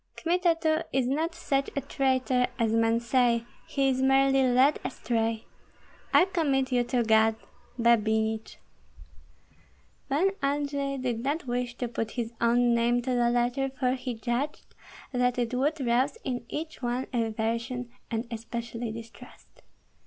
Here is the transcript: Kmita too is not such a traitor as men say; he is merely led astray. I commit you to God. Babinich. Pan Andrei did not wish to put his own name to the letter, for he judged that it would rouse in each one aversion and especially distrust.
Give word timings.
Kmita 0.15 0.57
too 0.59 0.79
is 0.91 1.07
not 1.07 1.35
such 1.35 1.69
a 1.75 1.81
traitor 1.81 2.47
as 2.57 2.73
men 2.73 2.99
say; 2.99 3.45
he 3.67 3.87
is 3.87 4.01
merely 4.01 4.41
led 4.41 4.79
astray. 4.83 5.45
I 6.11 6.25
commit 6.25 6.71
you 6.71 6.83
to 6.85 7.03
God. 7.03 7.35
Babinich. 7.79 8.57
Pan 10.09 10.31
Andrei 10.41 10.97
did 10.97 11.19
not 11.23 11.45
wish 11.45 11.75
to 11.75 11.87
put 11.87 12.09
his 12.17 12.33
own 12.41 12.73
name 12.73 13.03
to 13.03 13.11
the 13.13 13.29
letter, 13.29 13.69
for 13.79 13.91
he 13.93 14.15
judged 14.15 14.73
that 15.11 15.37
it 15.37 15.53
would 15.53 15.79
rouse 15.85 16.17
in 16.23 16.45
each 16.49 16.81
one 16.81 17.05
aversion 17.13 17.91
and 18.09 18.25
especially 18.31 18.91
distrust. 18.91 19.61